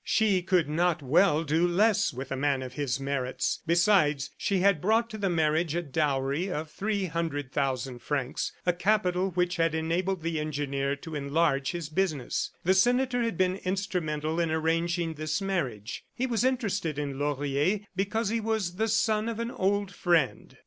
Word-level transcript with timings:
She 0.03 0.41
could 0.41 0.67
not 0.67 1.03
well 1.03 1.43
do 1.43 1.67
less 1.67 2.11
with 2.11 2.31
a 2.31 2.35
man 2.35 2.63
of 2.63 2.73
his 2.73 2.99
merits. 2.99 3.59
Besides, 3.67 4.31
she 4.35 4.61
had 4.61 4.81
brought 4.81 5.11
to 5.11 5.17
the 5.19 5.29
marriage 5.29 5.75
a 5.75 5.83
dowry 5.83 6.49
of 6.51 6.71
three 6.71 7.05
hundred 7.05 7.51
thousand 7.51 7.99
francs, 7.99 8.51
a 8.65 8.73
capital 8.73 9.29
which 9.29 9.57
had 9.57 9.75
enabled 9.75 10.23
the 10.23 10.39
engineer 10.39 10.95
to 10.95 11.13
enlarge 11.13 11.69
his 11.69 11.87
business. 11.87 12.49
The 12.63 12.73
senator 12.73 13.21
had 13.21 13.37
been 13.37 13.57
instrumental 13.57 14.39
in 14.39 14.49
arranging 14.49 15.13
this 15.13 15.39
marriage. 15.39 16.03
He 16.15 16.25
was 16.25 16.43
interested 16.43 16.97
in 16.97 17.19
Laurier 17.19 17.81
because 17.95 18.29
he 18.29 18.39
was 18.39 18.77
the 18.77 18.87
son 18.87 19.29
of 19.29 19.39
an 19.39 19.51
old 19.51 19.93
friend. 19.93 20.57